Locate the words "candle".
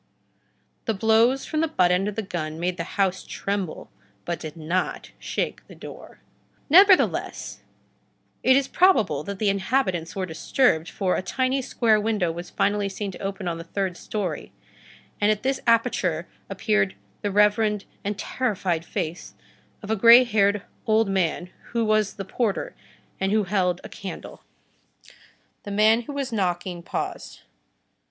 23.89-24.41